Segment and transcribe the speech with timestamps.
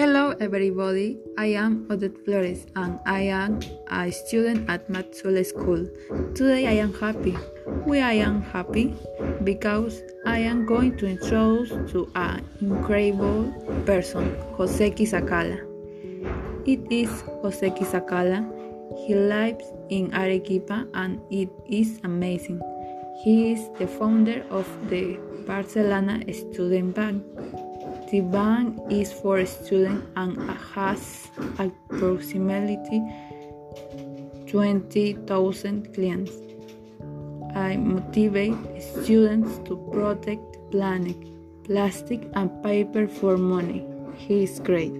[0.00, 1.18] everybody.
[1.36, 3.60] I am Odette Flores and I am
[3.90, 5.86] a student at Maxwell School.
[6.34, 7.32] Today I am happy.
[7.84, 8.94] Why I am happy?
[9.44, 13.52] Because I am going to introduce to an incredible
[13.84, 15.60] person, José Quisocala.
[16.66, 17.10] It is
[17.44, 18.40] José Quisocala.
[19.06, 22.62] He lives in Arequipa and it is amazing.
[23.22, 27.22] He is the founder of the Bartselana Student Bank.
[28.10, 31.28] The bank is for students and has
[31.58, 33.00] approximately
[34.48, 36.32] 20,000 clients.
[37.54, 40.42] I motivate students to protect
[40.72, 41.16] planet,
[41.62, 43.86] plastic and paper for money.
[44.16, 44.92] He is great.